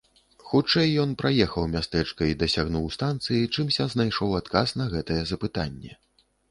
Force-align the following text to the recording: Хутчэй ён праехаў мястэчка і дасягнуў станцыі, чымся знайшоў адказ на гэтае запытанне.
Хутчэй 0.51 0.87
ён 1.03 1.11
праехаў 1.23 1.67
мястэчка 1.75 2.31
і 2.31 2.37
дасягнуў 2.45 2.89
станцыі, 2.99 3.49
чымся 3.53 3.89
знайшоў 3.97 4.29
адказ 4.43 4.69
на 4.81 4.93
гэтае 4.97 5.23
запытанне. 5.37 5.93